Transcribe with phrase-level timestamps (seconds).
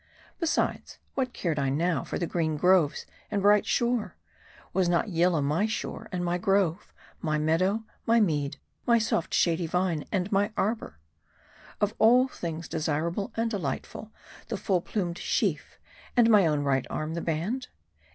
[0.39, 4.15] Besides, what cared I now for the green groves and bright shore?
[4.73, 6.91] Was not Yillah my shore and my grove?
[7.21, 10.97] my meadow, rny mead, my soft shady vine, and my arbor?
[11.79, 14.11] Of all things desirable and delightful,
[14.47, 15.77] the full plumed sheaf,
[16.17, 17.67] and my own right arm the band